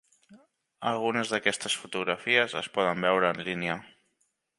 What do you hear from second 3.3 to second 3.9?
en línia.